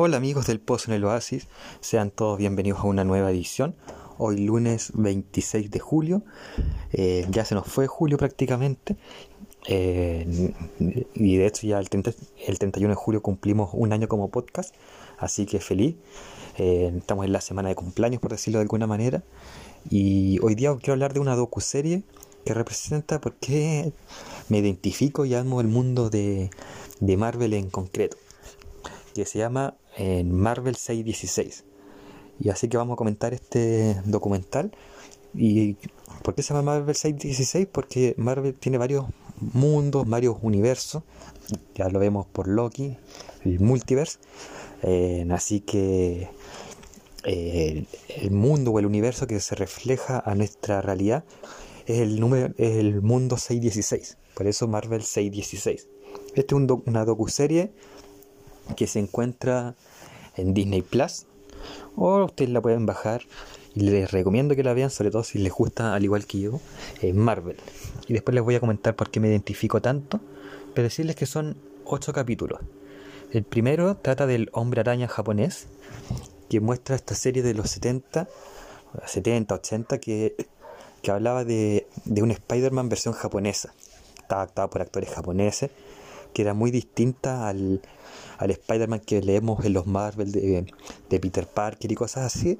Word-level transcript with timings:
Hola 0.00 0.16
amigos 0.18 0.46
del 0.46 0.60
Pozo 0.60 0.92
en 0.92 0.94
el 0.94 1.04
Oasis, 1.04 1.48
sean 1.80 2.12
todos 2.12 2.38
bienvenidos 2.38 2.78
a 2.78 2.84
una 2.84 3.02
nueva 3.02 3.32
edición. 3.32 3.74
Hoy 4.16 4.38
lunes 4.38 4.92
26 4.94 5.72
de 5.72 5.80
julio, 5.80 6.22
eh, 6.92 7.26
ya 7.30 7.44
se 7.44 7.56
nos 7.56 7.66
fue 7.66 7.88
julio 7.88 8.16
prácticamente. 8.16 8.96
Eh, 9.66 10.54
y 11.14 11.36
de 11.36 11.46
hecho 11.48 11.66
ya 11.66 11.80
el, 11.80 11.88
31 11.88 12.90
de 12.90 12.94
julio 12.94 13.22
cumplimos 13.22 13.70
un 13.72 13.92
año 13.92 14.06
como 14.06 14.30
podcast, 14.30 14.72
así 15.18 15.46
que 15.46 15.58
feliz. 15.58 15.96
Eh, 16.58 16.92
estamos 16.96 17.26
en 17.26 17.32
la 17.32 17.40
semana 17.40 17.68
de 17.68 17.74
cumpleaños 17.74 18.20
por 18.20 18.30
decirlo 18.30 18.60
de 18.60 18.62
alguna 18.62 18.86
manera. 18.86 19.24
Y 19.90 20.38
hoy 20.44 20.54
día 20.54 20.72
quiero 20.76 20.92
hablar 20.92 21.12
de 21.12 21.18
una 21.18 21.34
docuserie 21.34 22.04
que 22.44 22.54
representa 22.54 23.20
por 23.20 23.34
qué 23.34 23.92
me 24.48 24.58
identifico 24.58 25.24
y 25.24 25.34
amo 25.34 25.60
el 25.60 25.66
mundo 25.66 26.08
de 26.08 26.50
Marvel 27.00 27.52
en 27.54 27.68
concreto 27.68 28.16
que 29.18 29.26
se 29.26 29.38
llama 29.38 29.76
en 29.96 30.32
Marvel 30.32 30.76
616. 30.76 31.64
Y 32.40 32.50
así 32.50 32.68
que 32.68 32.76
vamos 32.76 32.94
a 32.94 32.96
comentar 32.96 33.34
este 33.34 34.00
documental. 34.04 34.70
¿Y 35.34 35.74
por 36.22 36.34
qué 36.34 36.42
se 36.42 36.54
llama 36.54 36.72
Marvel 36.72 36.94
616? 36.94 37.66
Porque 37.70 38.14
Marvel 38.16 38.54
tiene 38.54 38.78
varios 38.78 39.06
mundos, 39.40 40.08
varios 40.08 40.36
universos. 40.42 41.02
Ya 41.74 41.88
lo 41.88 41.98
vemos 41.98 42.26
por 42.26 42.46
Loki, 42.46 42.96
el 43.44 43.58
multiverse. 43.60 44.18
Eh, 44.82 45.26
así 45.30 45.60
que 45.60 46.28
eh, 47.24 47.84
el 48.08 48.30
mundo 48.30 48.70
o 48.70 48.78
el 48.78 48.86
universo 48.86 49.26
que 49.26 49.40
se 49.40 49.56
refleja 49.56 50.22
a 50.24 50.36
nuestra 50.36 50.80
realidad 50.80 51.24
es 51.86 51.98
el, 51.98 52.20
número, 52.20 52.54
es 52.56 52.76
el 52.76 53.02
mundo 53.02 53.36
616. 53.36 54.16
Por 54.34 54.46
eso 54.46 54.68
Marvel 54.68 55.02
616. 55.02 55.88
Esta 56.36 56.40
es 56.40 56.52
un 56.52 56.82
una 56.86 57.04
docuserie 57.04 57.72
que 58.76 58.86
se 58.86 58.98
encuentra 58.98 59.74
en 60.36 60.54
Disney 60.54 60.82
Plus 60.82 61.26
o 61.96 62.24
ustedes 62.24 62.50
la 62.50 62.60
pueden 62.60 62.86
bajar 62.86 63.22
y 63.74 63.80
les 63.80 64.10
recomiendo 64.10 64.56
que 64.56 64.62
la 64.62 64.74
vean, 64.74 64.90
sobre 64.90 65.10
todo 65.10 65.24
si 65.24 65.38
les 65.38 65.52
gusta 65.52 65.94
al 65.94 66.04
igual 66.04 66.26
que 66.26 66.40
yo, 66.40 66.60
en 67.02 67.16
Marvel. 67.16 67.56
Y 68.06 68.12
después 68.12 68.34
les 68.34 68.42
voy 68.42 68.54
a 68.54 68.60
comentar 68.60 68.96
por 68.96 69.10
qué 69.10 69.20
me 69.20 69.28
identifico 69.28 69.80
tanto, 69.80 70.20
pero 70.74 70.84
decirles 70.84 71.16
que 71.16 71.26
son 71.26 71.56
ocho 71.84 72.12
capítulos. 72.12 72.60
El 73.30 73.44
primero 73.44 73.96
trata 73.96 74.26
del 74.26 74.48
hombre 74.52 74.80
araña 74.80 75.06
japonés, 75.06 75.66
que 76.48 76.60
muestra 76.60 76.96
esta 76.96 77.14
serie 77.14 77.42
de 77.42 77.54
los 77.54 77.70
70, 77.70 78.28
70, 79.04 79.54
80, 79.54 79.98
que, 79.98 80.34
que 81.02 81.10
hablaba 81.10 81.44
de, 81.44 81.86
de 82.04 82.22
un 82.22 82.30
Spider-Man 82.30 82.88
versión 82.88 83.14
japonesa. 83.14 83.74
Estaba 84.18 84.42
actuado 84.42 84.70
por 84.70 84.82
actores 84.82 85.10
japoneses, 85.10 85.70
que 86.32 86.42
era 86.42 86.54
muy 86.54 86.70
distinta 86.70 87.48
al, 87.48 87.82
al 88.38 88.50
Spider-Man 88.52 89.00
que 89.00 89.20
leemos 89.20 89.64
en 89.64 89.74
los 89.74 89.86
Marvel 89.86 90.32
de, 90.32 90.64
Peter 91.08 91.46
Parker 91.46 91.90
y 91.92 91.94
cosas 91.94 92.34
así. 92.34 92.58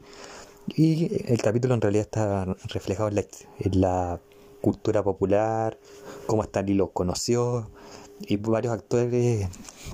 Y 0.66 1.32
el 1.32 1.40
capítulo 1.40 1.74
en 1.74 1.80
realidad 1.80 2.02
está 2.02 2.44
reflejado 2.68 3.08
en 3.08 3.80
la, 3.80 4.20
cultura 4.60 5.04
popular, 5.04 5.78
cómo 6.26 6.42
Stan 6.42 6.66
Lee 6.66 6.74
lo 6.74 6.90
conoció 6.90 7.70
y 8.22 8.38
varios 8.38 8.72
actores 8.74 9.08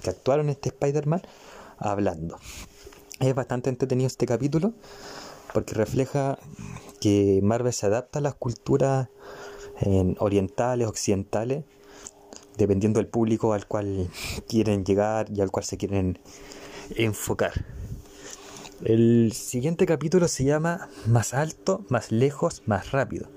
que 0.02 0.10
actuaron 0.10 0.46
en 0.46 0.52
este 0.52 0.70
Spider-Man 0.70 1.20
hablando. 1.76 2.38
Es 3.20 3.34
bastante 3.34 3.68
entretenido 3.68 4.06
este 4.06 4.24
capítulo 4.24 4.72
porque 5.52 5.74
refleja 5.74 6.38
que 6.98 7.40
Marvel 7.42 7.74
se 7.74 7.84
adapta 7.84 8.20
a 8.20 8.22
las 8.22 8.34
culturas 8.36 9.08
orientales, 10.18 10.88
occidentales 10.88 11.64
dependiendo 12.56 13.00
del 13.00 13.08
público 13.08 13.52
al 13.52 13.66
cual 13.66 14.08
quieren 14.48 14.84
llegar 14.84 15.26
y 15.34 15.40
al 15.40 15.50
cual 15.50 15.64
se 15.64 15.76
quieren 15.76 16.18
enfocar. 16.96 17.52
El 18.84 19.32
siguiente 19.32 19.86
capítulo 19.86 20.28
se 20.28 20.44
llama 20.44 20.88
Más 21.06 21.32
alto, 21.32 21.84
más 21.88 22.12
lejos, 22.12 22.62
más 22.66 22.92
rápido. 22.92 23.28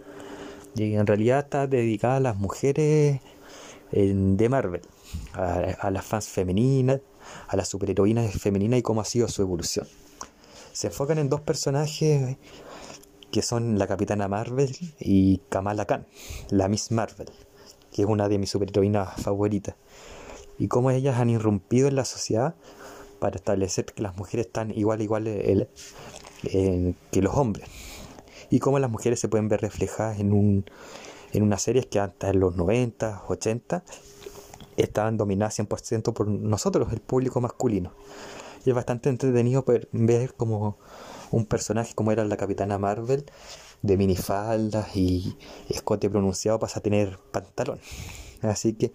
Y 0.75 0.95
en 0.95 1.07
realidad 1.07 1.39
está 1.39 1.67
dedicada 1.67 2.17
a 2.17 2.19
las 2.19 2.37
mujeres 2.37 3.21
de 3.91 4.49
Marvel, 4.49 4.81
a, 5.33 5.89
las 5.91 6.05
fans 6.05 6.27
femeninas, 6.27 7.01
a 7.47 7.55
las 7.55 7.69
superheroínas 7.69 8.31
femeninas 8.33 8.79
y 8.79 8.83
cómo 8.83 9.01
ha 9.01 9.05
sido 9.05 9.27
su 9.27 9.41
evolución. 9.41 9.87
Se 10.73 10.87
enfocan 10.87 11.17
en 11.17 11.29
dos 11.29 11.41
personajes 11.41 12.37
que 13.31 13.41
son 13.41 13.79
la 13.79 13.87
Capitana 13.87 14.27
Marvel 14.27 14.75
y 14.99 15.37
Kamala 15.49 15.85
Khan, 15.85 16.05
la 16.49 16.67
Miss 16.67 16.91
Marvel 16.91 17.29
que 17.97 18.03
es 18.03 18.07
una 18.07 18.29
de 18.29 18.37
mis 18.37 18.51
superheroínas 18.51 19.19
favoritas, 19.23 19.73
y 20.59 20.67
cómo 20.67 20.91
ellas 20.91 21.17
han 21.17 21.31
irrumpido 21.31 21.87
en 21.87 21.95
la 21.95 22.05
sociedad 22.05 22.53
para 23.17 23.37
establecer 23.37 23.85
que 23.85 24.03
las 24.03 24.15
mujeres 24.15 24.45
están 24.45 24.69
igual 24.69 25.01
igual 25.01 25.23
que 26.43 27.21
los 27.23 27.33
hombres, 27.33 27.67
y 28.51 28.59
cómo 28.59 28.77
las 28.77 28.91
mujeres 28.91 29.19
se 29.19 29.27
pueden 29.27 29.49
ver 29.49 29.61
reflejadas 29.61 30.19
en, 30.19 30.31
un, 30.31 30.65
en 31.33 31.41
unas 31.41 31.63
series 31.63 31.87
que 31.87 31.99
hasta 31.99 32.29
en 32.29 32.39
los 32.39 32.55
90, 32.55 33.23
80 33.29 33.83
estaban 34.77 35.17
dominadas 35.17 35.57
100% 35.57 36.13
por 36.13 36.27
nosotros, 36.27 36.93
el 36.93 37.01
público 37.01 37.41
masculino. 37.41 37.93
Y 38.63 38.69
es 38.69 38.75
bastante 38.75 39.09
entretenido 39.09 39.65
ver 39.91 40.35
como 40.35 40.77
un 41.31 41.47
personaje 41.47 41.95
como 41.95 42.11
era 42.11 42.23
la 42.25 42.37
Capitana 42.37 42.77
Marvel 42.77 43.25
de 43.81 43.97
minifaldas 43.97 44.95
y 44.95 45.37
escote 45.69 46.09
pronunciado 46.09 46.59
pasa 46.59 46.79
a 46.79 46.83
tener 46.83 47.19
pantalón. 47.31 47.79
Así 48.41 48.73
que 48.73 48.91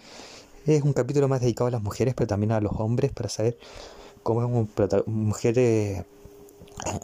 es 0.66 0.82
un 0.82 0.92
capítulo 0.92 1.28
más 1.28 1.40
dedicado 1.40 1.68
a 1.68 1.70
las 1.70 1.82
mujeres, 1.82 2.14
pero 2.14 2.26
también 2.26 2.52
a 2.52 2.60
los 2.60 2.72
hombres 2.76 3.12
para 3.12 3.28
saber 3.28 3.58
cómo 4.22 4.42
es 4.42 4.48
un 4.48 4.70
mujeres 5.06 6.00
eh, 6.00 6.04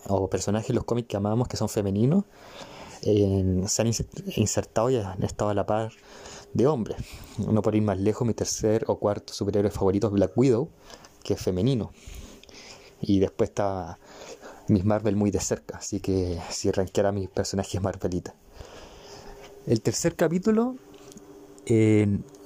o 0.09 0.29
personajes 0.29 0.71
en 0.71 0.77
los 0.77 0.85
cómics 0.85 1.09
que 1.09 1.17
amamos 1.17 1.49
que 1.49 1.57
son 1.57 1.69
femeninos 1.69 2.25
se 3.03 3.83
han 3.83 3.91
insertado 4.37 4.91
y 4.91 4.97
han 4.97 5.23
estado 5.23 5.51
a 5.51 5.55
la 5.55 5.67
par 5.67 5.93
de 6.55 6.67
hombres. 6.67 6.99
No 7.39 7.63
por 7.63 7.75
ir 7.75 7.83
más 7.83 7.99
lejos, 7.99 8.27
mi 8.27 8.35
tercer 8.35 8.85
o 8.89 8.99
cuarto 8.99 9.33
superhéroe 9.33 9.71
favorito 9.71 10.09
es 10.09 10.13
Black 10.13 10.33
Widow, 10.37 10.69
que 11.23 11.35
es 11.35 11.41
femenino. 11.41 11.93
Y 13.01 13.21
después 13.21 13.51
está 13.51 13.99
mis 14.69 14.85
Marvel 14.85 15.17
muy 15.17 15.31
de 15.31 15.41
cerca, 15.41 15.79
así 15.79 16.01
que 16.01 16.39
si 16.51 16.71
ranqueara 16.71 17.13
mis 17.13 17.29
personajes 17.29 17.81
Marvelitas. 17.81 18.35
El 19.67 19.81
tercer 19.81 20.17
capítulo 20.17 20.77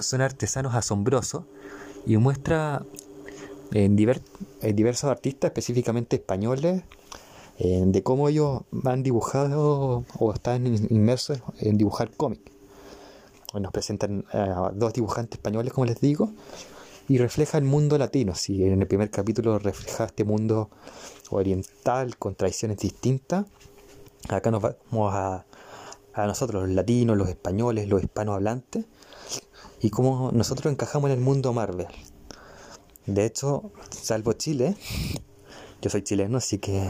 son 0.01 0.21
artesanos 0.21 0.75
asombrosos 0.75 1.45
y 2.07 2.17
muestra 2.17 2.85
en, 3.73 3.95
diversos 3.97 5.05
artistas, 5.05 5.51
específicamente 5.51 6.17
españoles, 6.17 6.83
de 7.59 8.03
cómo 8.03 8.29
ellos 8.29 8.63
han 8.85 9.03
dibujado 9.05 10.05
o 10.19 10.33
están 10.33 10.67
inmersos 10.67 11.41
en 11.61 11.79
dibujar 11.79 12.11
cómics. 12.11 12.51
Nos 13.55 13.71
presentan 13.71 14.25
a 14.33 14.73
dos 14.75 14.95
dibujantes 14.95 15.39
españoles, 15.39 15.73
como 15.73 15.85
les 15.85 16.01
digo, 16.01 16.33
y 17.09 17.19
refleja 17.19 17.59
el 17.59 17.65
mundo 17.65 17.99
latino. 17.99 18.35
Si 18.35 18.65
en 18.65 18.81
el 18.81 18.87
primer 18.87 19.11
capítulo 19.11 19.59
refleja 19.59 20.05
este 20.05 20.25
mundo 20.25 20.71
oriental 21.31 22.17
con 22.17 22.35
tradiciones 22.35 22.79
distintas, 22.79 23.47
acá 24.29 24.51
nos 24.51 24.63
vamos 24.63 25.15
a, 25.15 25.45
a 26.15 26.27
nosotros, 26.27 26.63
los 26.65 26.73
latinos, 26.73 27.17
los 27.17 27.29
españoles, 27.29 27.89
los 27.89 28.03
hispanohablantes, 28.03 28.85
y 29.81 29.91
cómo 29.91 30.31
nosotros 30.33 30.73
encajamos 30.73 31.11
en 31.11 31.19
el 31.19 31.25
mundo 31.25 31.53
Marvel. 31.53 31.89
De 33.07 33.25
hecho, 33.25 33.73
salvo 33.91 34.33
Chile, 34.35 34.77
yo 35.81 35.91
soy 35.91 36.03
chileno, 36.03 36.39
así 36.39 36.59
que 36.59 36.89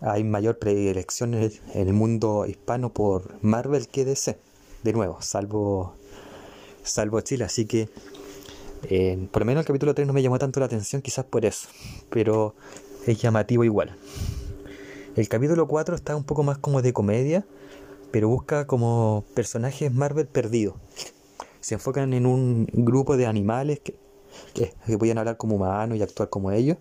hay 0.00 0.22
mayor 0.22 0.58
predilección 0.58 1.34
en 1.34 1.50
el, 1.74 1.92
mundo 1.92 2.44
hispano 2.46 2.92
por 2.92 3.42
Marvel 3.42 3.88
que 3.88 4.04
DC. 4.04 4.38
De 4.82 4.92
nuevo, 4.92 5.22
salvo, 5.22 5.94
salvo 6.82 7.20
Chile, 7.22 7.44
así 7.44 7.64
que 7.64 7.88
por 9.30 9.42
lo 9.42 9.46
menos 9.46 9.62
el 9.62 9.66
capítulo 9.66 9.94
3 9.94 10.06
no 10.06 10.12
me 10.12 10.22
llamó 10.22 10.38
tanto 10.38 10.60
la 10.60 10.66
atención, 10.66 11.02
quizás 11.02 11.24
por 11.24 11.44
eso, 11.44 11.68
pero 12.10 12.54
es 13.06 13.20
llamativo 13.20 13.64
igual. 13.64 13.96
El 15.16 15.28
capítulo 15.28 15.66
4 15.66 15.96
está 15.96 16.14
un 16.14 16.24
poco 16.24 16.42
más 16.42 16.58
como 16.58 16.80
de 16.80 16.92
comedia, 16.92 17.44
pero 18.10 18.28
busca 18.28 18.66
como 18.66 19.24
personajes 19.34 19.92
Marvel 19.92 20.26
perdidos. 20.26 20.76
Se 21.60 21.74
enfocan 21.74 22.12
en 22.12 22.24
un 22.24 22.66
grupo 22.72 23.16
de 23.16 23.26
animales 23.26 23.80
que, 23.80 23.98
que, 24.54 24.72
pueden 24.96 25.18
hablar 25.18 25.36
como 25.36 25.56
humanos 25.56 25.98
y 25.98 26.02
actuar 26.02 26.30
como 26.30 26.52
ellos, 26.52 26.76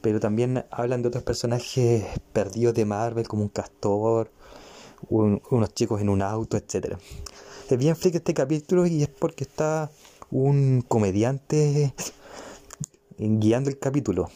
pero 0.00 0.18
también 0.18 0.64
hablan 0.70 1.02
de 1.02 1.08
otros 1.08 1.22
personajes 1.22 2.04
perdidos 2.32 2.74
de 2.74 2.84
Marvel, 2.84 3.28
como 3.28 3.42
un 3.42 3.48
castor, 3.48 4.30
unos 5.08 5.74
chicos 5.74 6.00
en 6.00 6.08
un 6.08 6.22
auto, 6.22 6.56
etc. 6.56 6.96
Es 7.70 7.78
bien 7.78 7.96
freak 7.96 8.16
este 8.16 8.34
capítulo 8.34 8.86
y 8.86 9.02
es 9.02 9.08
porque 9.08 9.44
está 9.44 9.90
un 10.32 10.82
comediante 10.88 11.94
guiando 13.18 13.70
el 13.70 13.78
capítulo. 13.78 14.30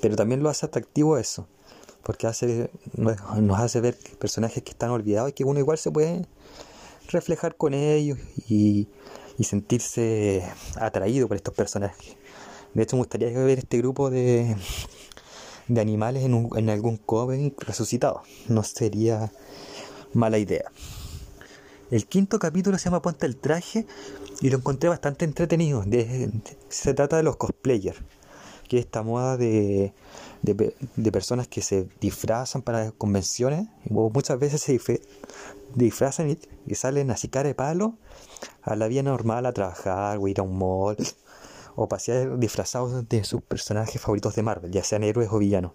Pero 0.00 0.16
también 0.16 0.42
lo 0.42 0.48
hace 0.48 0.66
atractivo 0.66 1.18
eso, 1.18 1.46
porque 2.02 2.26
hace, 2.26 2.70
nos 2.96 3.60
hace 3.60 3.80
ver 3.80 3.96
personajes 4.18 4.62
que 4.62 4.70
están 4.70 4.90
olvidados 4.90 5.30
y 5.30 5.32
que 5.34 5.44
uno 5.44 5.60
igual 5.60 5.78
se 5.78 5.90
puede 5.90 6.26
reflejar 7.08 7.56
con 7.56 7.74
ellos 7.74 8.18
y, 8.48 8.88
sentirse 9.40 10.42
atraído 10.76 11.28
por 11.28 11.36
estos 11.36 11.54
personajes. 11.54 12.16
De 12.72 12.82
hecho, 12.82 12.96
me 12.96 13.00
gustaría 13.00 13.28
ver 13.30 13.58
este 13.58 13.78
grupo 13.78 14.08
de, 14.10 14.56
de 15.68 15.80
animales 15.80 16.24
en, 16.24 16.48
en 16.56 16.70
algún 16.70 16.96
cómic 16.96 17.62
resucitado. 17.62 18.22
No 18.48 18.62
sería 18.62 19.32
mala 20.14 20.38
idea. 20.38 20.70
El 21.90 22.06
quinto 22.06 22.38
capítulo 22.38 22.78
se 22.78 22.84
llama 22.84 23.02
Ponte 23.02 23.26
el 23.26 23.36
traje 23.36 23.86
y 24.40 24.50
lo 24.50 24.58
encontré 24.58 24.88
bastante 24.88 25.24
entretenido. 25.24 25.84
se 26.68 26.94
trata 26.94 27.16
de 27.16 27.22
los 27.22 27.36
cosplayers, 27.36 27.98
que 28.68 28.78
es 28.78 28.86
esta 28.86 29.02
moda 29.02 29.36
de, 29.36 29.92
de, 30.42 31.12
personas 31.12 31.46
que 31.46 31.60
se 31.60 31.86
disfrazan 32.00 32.62
para 32.62 32.90
convenciones, 32.92 33.68
o 33.90 34.10
muchas 34.10 34.38
veces 34.38 34.62
se 34.62 34.80
disfrazan 35.74 36.36
y, 36.66 36.74
salen 36.74 37.10
así 37.10 37.28
cara 37.28 37.48
de 37.48 37.54
palo 37.54 37.98
a 38.62 38.76
la 38.76 38.88
vida 38.88 39.02
normal 39.02 39.44
a 39.46 39.52
trabajar 39.52 40.18
o 40.18 40.26
ir 40.28 40.40
a 40.40 40.42
un 40.42 40.56
mall 40.56 40.96
o 41.76 41.88
pasear 41.88 42.38
disfrazados 42.38 43.06
de 43.08 43.24
sus 43.24 43.42
personajes 43.42 44.00
favoritos 44.00 44.34
de 44.34 44.42
Marvel, 44.42 44.70
ya 44.70 44.82
sean 44.82 45.02
héroes 45.02 45.28
o 45.30 45.38
villanos. 45.38 45.72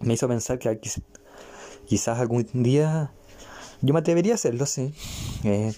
Me 0.00 0.14
hizo 0.14 0.28
pensar 0.28 0.58
que 0.58 0.80
quizás 1.86 2.18
algún 2.18 2.46
día 2.52 3.12
yo 3.82 3.92
me 3.92 4.00
atrevería 4.00 4.32
a 4.32 4.34
hacerlo, 4.36 4.64
sí. 4.64 4.94
Eh, 5.44 5.72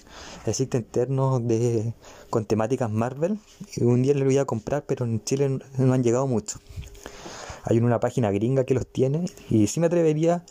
existen 0.45 0.83
ternos 0.83 1.45
de, 1.47 1.93
con 2.29 2.45
temáticas 2.45 2.89
Marvel. 2.91 3.39
Un 3.81 4.03
día 4.03 4.13
lo 4.13 4.25
voy 4.25 4.37
a 4.37 4.45
comprar, 4.45 4.85
pero 4.85 5.05
en 5.05 5.23
Chile 5.23 5.59
no 5.77 5.93
han 5.93 6.03
llegado 6.03 6.27
mucho. 6.27 6.59
Hay 7.63 7.79
una 7.79 7.99
página 7.99 8.29
gringa 8.29 8.63
que 8.63 8.75
los 8.75 8.85
tiene 8.85 9.25
y 9.49 9.65
sí 9.65 9.79
me 9.79 9.87
atrevería 9.87 10.45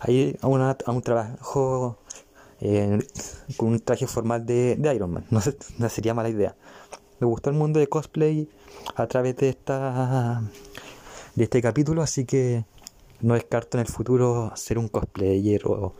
a 0.00 0.10
ir 0.10 0.38
a, 0.40 0.48
un 0.48 1.02
trabajo 1.02 1.98
eh, 2.62 2.98
con 3.58 3.68
un 3.68 3.80
traje 3.80 4.06
formal 4.06 4.46
de, 4.46 4.78
Iron 4.94 5.12
Man. 5.12 5.26
No, 5.30 5.42
no 5.78 5.88
sería 5.90 6.14
mala 6.14 6.30
idea. 6.30 6.56
Me 7.20 7.26
gustó 7.26 7.50
el 7.50 7.56
mundo 7.56 7.80
de 7.80 7.86
cosplay 7.86 8.48
a 8.96 9.06
través 9.06 9.36
de 9.36 9.50
esta 9.50 10.42
de 11.34 11.44
este 11.44 11.60
capítulo, 11.60 12.02
así 12.02 12.24
que 12.24 12.64
no 13.20 13.34
descarto 13.34 13.76
en 13.76 13.82
el 13.82 13.88
futuro 13.88 14.52
ser 14.54 14.78
un 14.78 14.88
cosplayer 14.88 15.66
o 15.66 15.94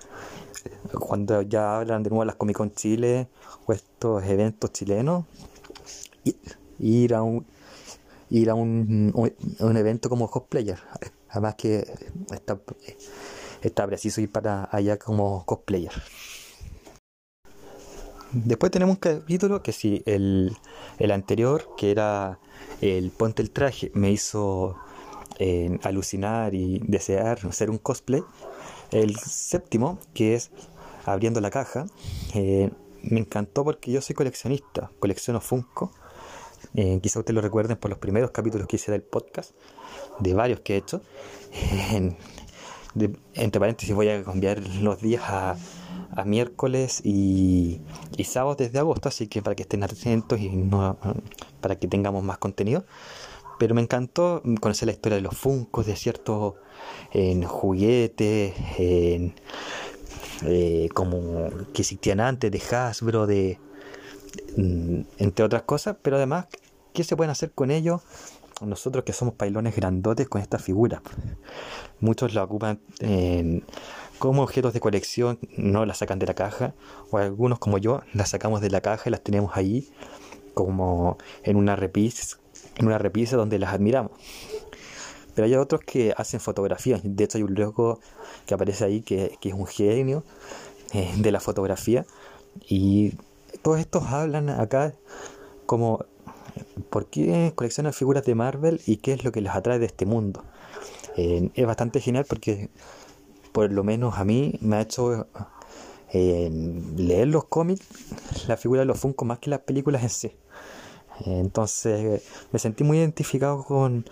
cuando 0.99 1.43
ya 1.43 1.77
hablan 1.77 2.03
de 2.03 2.11
nuevo 2.11 2.25
las 2.25 2.37
Comic 2.37 2.57
Con 2.57 2.73
Chile 2.73 3.29
o 3.67 3.73
estos 3.73 4.23
eventos 4.25 4.73
chilenos, 4.73 5.25
ir 6.79 7.15
a 7.15 7.23
un 7.23 7.47
ir 8.31 8.51
a 8.51 8.55
un, 8.55 9.13
un, 9.61 9.77
evento 9.77 10.09
como 10.09 10.29
cosplayer. 10.29 10.79
Además 11.29 11.55
que 11.57 11.87
está, 12.33 12.59
está 13.63 13.87
preciso 13.87 14.21
ir 14.21 14.31
para 14.31 14.69
allá 14.73 14.99
como 14.99 15.45
cosplayer. 15.45 15.93
Después 18.33 18.73
tenemos 18.73 18.95
un 18.95 19.01
capítulo 19.01 19.63
que 19.63 19.73
si 19.73 20.03
el, 20.07 20.57
el 20.99 21.11
anterior, 21.13 21.69
que 21.77 21.93
era 21.93 22.41
el 22.81 23.13
Ponte 23.13 23.43
el 23.43 23.51
traje, 23.51 23.93
me 23.95 24.11
hizo 24.11 24.77
eh, 25.39 25.79
alucinar 25.83 26.55
y 26.55 26.81
desear 26.81 27.53
ser 27.53 27.71
un 27.71 27.79
cosplay. 27.79 28.23
El 28.91 29.17
séptimo, 29.17 29.99
que 30.15 30.35
es 30.35 30.51
abriendo 31.05 31.41
la 31.41 31.51
caja, 31.51 31.87
eh, 32.35 32.71
me 33.03 33.21
encantó 33.21 33.65
porque 33.65 33.93
yo 33.93 34.01
soy 34.01 34.15
coleccionista, 34.15 34.91
colecciono 34.99 35.41
Funko. 35.41 35.93
Eh, 36.75 36.99
quizá 37.03 37.19
ustedes 37.19 37.35
lo 37.35 37.41
recuerden 37.43 37.77
por 37.77 37.91
los 37.91 37.99
primeros 37.99 38.31
capítulos 38.31 38.67
que 38.67 38.77
hice 38.77 38.91
del 38.91 39.03
podcast, 39.03 39.53
de 40.21 40.35
varios 40.35 40.61
que 40.61 40.75
he 40.75 40.77
hecho. 40.79 41.03
entre 43.35 43.61
paréntesis 43.61 43.95
voy 43.95 44.09
a 44.09 44.23
cambiar 44.23 44.63
los 44.81 45.01
días 45.01 45.23
a, 45.27 45.57
miércoles 46.25 47.01
y, 47.05 47.81
y 48.17 48.25
sábados 48.25 48.59
desde 48.59 48.79
agosto, 48.79 49.09
así 49.09 49.27
que 49.27 49.43
para 49.43 49.57
que 49.57 49.65
estén 49.65 49.83
atentos 49.83 50.39
y 50.39 50.49
no, 50.49 50.97
para 51.61 51.77
que 51.77 51.89
tengamos 51.89 52.23
más 52.23 52.39
contenido. 52.39 52.85
Pero 53.59 53.75
me 53.75 53.83
encantó 53.83 54.43
conocer 54.61 54.87
la 54.87 54.93
historia 54.93 55.17
de 55.17 55.23
los 55.23 55.37
Funkos, 55.37 55.87
de 55.87 55.97
ciertos 55.97 56.55
en 57.13 57.43
juguetes, 57.45 58.55
en, 58.79 59.35
eh, 60.47 60.89
como 60.95 61.49
que 61.73 61.83
existían 61.83 62.21
antes, 62.21 62.51
de 62.51 62.63
Hasbro, 62.77 63.27
de 63.27 63.59
mm, 64.57 65.01
entre 65.19 65.45
otras 65.45 65.63
cosas, 65.63 65.97
pero 66.03 66.17
además, 66.17 66.47
¿qué 66.93 67.05
se 67.05 67.17
pueden 67.17 67.31
hacer 67.31 67.53
con 67.53 67.71
ellos? 67.71 68.03
Nosotros 68.61 69.05
que 69.05 69.13
somos 69.13 69.35
pailones 69.35 69.75
grandotes 69.75 70.29
con 70.29 70.41
estas 70.41 70.63
figuras. 70.63 71.01
Muchos 72.01 72.35
la 72.35 72.45
ocupan 72.45 72.81
como 74.19 74.43
objetos 74.43 74.73
de 74.73 74.81
colección, 74.81 75.39
no 75.57 75.85
las 75.85 75.99
sacan 75.99 76.19
de 76.19 76.27
la 76.27 76.35
caja, 76.35 76.75
o 77.11 77.19
algunos 77.19 77.59
como 77.59 77.79
yo, 77.79 78.03
las 78.13 78.31
sacamos 78.31 78.61
de 78.61 78.71
la 78.71 78.81
caja 78.81 79.05
y 79.07 79.11
las 79.11 79.23
tenemos 79.23 79.57
ahí 79.57 79.91
como 80.55 81.19
en 81.43 81.57
una 81.57 81.77
repisa, 81.77 82.39
en 82.77 82.87
una 82.87 82.99
repisa 82.99 83.37
donde 83.37 83.59
las 83.59 83.75
admiramos. 83.75 84.13
Pero 85.35 85.47
hay 85.47 85.55
otros 85.55 85.81
que 85.83 86.15
hacen 86.17 86.41
fotografías. 86.41 87.01
De 87.03 87.25
hecho, 87.25 87.39
hay 87.39 87.45
un 87.45 87.55
loco 87.55 88.01
que 88.47 88.55
aparece 88.55 88.85
ahí 88.85 89.03
que, 89.03 89.39
es 89.43 89.53
un 89.53 89.67
genio 89.67 90.25
eh, 90.93 91.13
de 91.17 91.33
la 91.33 91.41
fotografía. 91.41 92.07
Y 92.69 93.15
todos 93.63 93.81
estos 93.81 94.05
hablan 94.05 94.49
acá 94.49 94.95
como 95.67 96.05
por 96.91 97.07
qué 97.07 97.53
coleccionan 97.55 97.93
figuras 97.93 98.25
de 98.25 98.35
Marvel 98.35 98.81
y 98.87 98.99
qué 98.99 99.13
es 99.13 99.25
lo 99.25 99.33
que 99.33 99.41
les 99.41 99.53
atrae 99.53 99.79
de 99.79 99.87
este 99.87 100.07
mundo. 100.07 100.45
Eh, 101.17 101.51
es 101.55 101.67
bastante 101.67 102.01
genial 102.01 102.27
porque 102.29 102.71
por 103.53 103.71
lo 103.73 103.85
menos 103.85 104.19
a 104.19 104.25
mí 104.25 104.59
me 104.61 104.77
ha 104.77 104.81
hecho 104.81 105.29
eh, 106.13 106.51
leer 106.97 107.29
los 107.29 107.45
cómics, 107.45 107.87
la 108.49 108.57
figura 108.57 108.81
de 108.81 108.87
los 108.87 108.99
Funko 108.99 109.25
más 109.25 109.39
que 109.39 109.51
las 109.51 109.61
películas 109.61 110.03
en 110.03 110.11
sí. 110.11 110.37
Entonces 111.25 112.23
me 112.53 112.59
sentí 112.59 112.85
muy 112.85 112.99
identificado 112.99 113.65
con, 113.65 114.05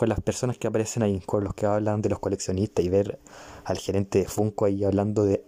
las 0.00 0.20
personas 0.20 0.56
que 0.58 0.66
aparecen 0.66 1.02
ahí, 1.02 1.20
con 1.20 1.44
los 1.44 1.54
que 1.54 1.66
hablan 1.66 2.02
de 2.02 2.08
los 2.08 2.18
coleccionistas 2.18 2.84
y 2.84 2.88
ver 2.88 3.18
al 3.64 3.78
gerente 3.78 4.20
de 4.20 4.26
Funko 4.26 4.64
ahí 4.64 4.84
hablando 4.84 5.24
de, 5.24 5.44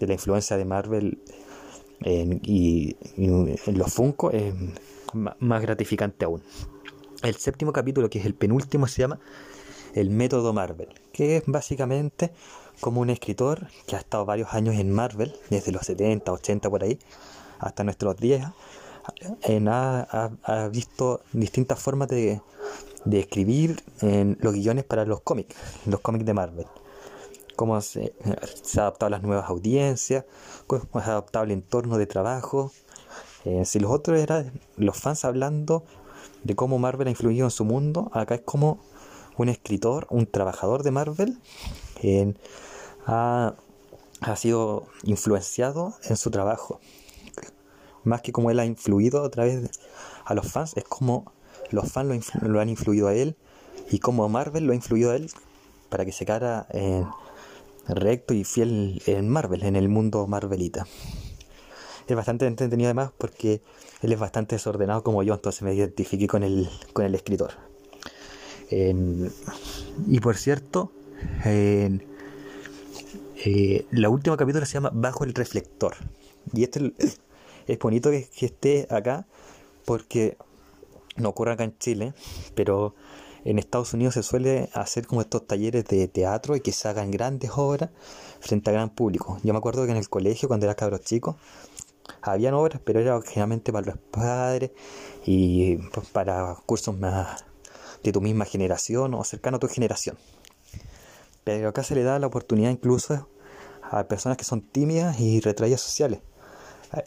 la 0.00 0.12
influencia 0.12 0.56
de 0.56 0.64
Marvel 0.64 1.18
y, 2.04 2.96
en 3.16 3.78
los 3.78 3.92
Funko 3.92 4.30
es 4.30 4.54
más 5.12 5.62
gratificante 5.62 6.24
aún. 6.24 6.42
El 7.22 7.36
séptimo 7.36 7.72
capítulo, 7.72 8.10
que 8.10 8.18
es 8.18 8.26
el 8.26 8.34
penúltimo, 8.34 8.88
se 8.88 9.02
llama 9.02 9.20
El 9.94 10.10
método 10.10 10.52
Marvel, 10.52 10.88
que 11.12 11.36
es 11.36 11.44
básicamente 11.46 12.32
como 12.80 13.00
un 13.00 13.10
escritor 13.10 13.68
que 13.86 13.94
ha 13.94 14.00
estado 14.00 14.24
varios 14.24 14.54
años 14.54 14.74
en 14.74 14.90
Marvel, 14.90 15.32
desde 15.48 15.70
los 15.70 15.86
70, 15.86 16.32
80 16.32 16.68
por 16.68 16.82
ahí, 16.82 16.98
hasta 17.60 17.84
nuestros 17.84 18.16
días 18.16 18.52
ha, 19.68 20.68
visto 20.70 21.22
distintas 21.32 21.78
formas 21.78 22.08
de, 22.08 22.40
escribir 23.10 23.82
en 24.00 24.38
los 24.40 24.54
guiones 24.54 24.84
para 24.84 25.04
los 25.04 25.20
cómics, 25.20 25.56
los 25.86 26.00
cómics 26.00 26.24
de 26.24 26.34
Marvel. 26.34 26.66
Cómo 27.56 27.80
se, 27.80 28.14
ha 28.76 28.80
adaptado 28.80 29.08
a 29.08 29.10
las 29.10 29.22
nuevas 29.22 29.48
audiencias, 29.48 30.24
cómo 30.66 30.82
se 30.94 30.98
ha 30.98 31.12
adaptado 31.12 31.44
el 31.44 31.50
entorno 31.50 31.98
de 31.98 32.06
trabajo. 32.06 32.72
Eh, 33.44 33.64
si 33.64 33.80
los 33.80 33.90
otros 33.90 34.20
eran 34.20 34.52
los 34.76 34.96
fans 34.96 35.24
hablando 35.24 35.84
de 36.44 36.54
cómo 36.54 36.78
Marvel 36.78 37.08
ha 37.08 37.10
influido 37.10 37.44
en 37.44 37.50
su 37.50 37.64
mundo, 37.64 38.10
acá 38.14 38.36
es 38.36 38.42
como 38.42 38.78
un 39.36 39.48
escritor, 39.48 40.06
un 40.10 40.26
trabajador 40.26 40.82
de 40.82 40.90
Marvel, 40.92 41.38
ha, 43.06 43.54
ha 44.20 44.36
sido 44.36 44.86
influenciado 45.04 45.94
en 46.04 46.16
su 46.16 46.30
trabajo 46.30 46.80
más 48.04 48.22
que 48.22 48.32
como 48.32 48.50
él 48.50 48.60
ha 48.60 48.64
influido 48.64 49.24
a 49.24 49.30
través 49.30 49.62
de, 49.62 49.70
a 50.24 50.34
los 50.34 50.50
fans, 50.50 50.76
es 50.76 50.84
como 50.84 51.32
los 51.70 51.90
fans 51.90 52.30
lo, 52.42 52.60
han 52.60 52.68
influido 52.68 53.08
a 53.08 53.14
él 53.14 53.36
y 53.90 53.98
como 53.98 54.28
Marvel 54.28 54.66
lo 54.66 54.72
ha 54.72 54.76
influido 54.76 55.12
a 55.12 55.16
él 55.16 55.30
para 55.88 56.04
que 56.04 56.12
se 56.12 56.24
cara 56.24 56.66
en 56.70 57.06
recto 57.88 58.34
y 58.34 58.44
fiel 58.44 59.02
en 59.06 59.28
Marvel, 59.28 59.64
en 59.64 59.76
el 59.76 59.88
mundo 59.88 60.26
Marvelita. 60.26 60.86
Es 62.06 62.16
bastante 62.16 62.46
entretenido 62.46 62.88
además 62.88 63.10
porque 63.16 63.62
él 64.02 64.12
es 64.12 64.18
bastante 64.18 64.56
desordenado 64.56 65.02
como 65.02 65.22
yo, 65.22 65.34
entonces 65.34 65.62
me 65.62 65.74
identifiqué 65.74 66.26
con 66.26 66.42
el, 66.42 66.68
con 66.92 67.04
el 67.04 67.14
escritor. 67.14 67.52
y 68.70 70.20
por 70.20 70.36
cierto, 70.36 70.92
eh, 73.44 73.86
la 73.90 74.08
última 74.08 74.36
capítulo 74.36 74.66
se 74.66 74.74
llama 74.74 74.90
Bajo 74.92 75.24
el 75.24 75.34
reflector. 75.34 75.96
Y 76.52 76.64
este 76.64 76.92
es 77.66 77.78
bonito 77.78 78.10
que, 78.10 78.28
esté 78.40 78.86
acá 78.90 79.26
porque 79.84 80.36
no 81.16 81.28
ocurre 81.30 81.52
acá 81.52 81.64
en 81.64 81.76
Chile, 81.78 82.14
pero 82.54 82.94
en 83.44 83.58
Estados 83.58 83.92
Unidos 83.92 84.14
se 84.14 84.22
suele 84.22 84.70
hacer 84.72 85.06
como 85.06 85.20
estos 85.20 85.46
talleres 85.46 85.84
de 85.86 86.08
teatro 86.08 86.56
y 86.56 86.60
que 86.60 86.72
se 86.72 86.88
hagan 86.88 87.10
grandes 87.10 87.50
obras 87.54 87.90
frente 88.40 88.70
a 88.70 88.72
gran 88.72 88.90
público. 88.90 89.38
Yo 89.42 89.52
me 89.52 89.58
acuerdo 89.58 89.84
que 89.84 89.90
en 89.90 89.96
el 89.96 90.08
colegio, 90.08 90.48
cuando 90.48 90.66
era 90.66 90.74
cabros 90.74 91.00
chicos, 91.02 91.36
habían 92.20 92.54
obras, 92.54 92.80
pero 92.84 93.00
era 93.00 93.20
generalmente 93.22 93.72
para 93.72 93.86
los 93.86 93.98
padres 93.98 94.70
y 95.24 95.76
pues, 95.76 96.08
para 96.08 96.56
cursos 96.66 96.96
más 96.98 97.44
de 98.02 98.12
tu 98.12 98.20
misma 98.20 98.44
generación 98.44 99.14
o 99.14 99.24
cercano 99.24 99.56
a 99.56 99.60
tu 99.60 99.68
generación. 99.68 100.16
Pero 101.44 101.68
acá 101.68 101.82
se 101.82 101.94
le 101.94 102.04
da 102.04 102.18
la 102.18 102.28
oportunidad 102.28 102.70
incluso 102.70 103.28
a 103.82 104.04
personas 104.04 104.38
que 104.38 104.44
son 104.44 104.62
tímidas 104.62 105.20
y 105.20 105.40
retraídas 105.40 105.80
sociales 105.80 106.20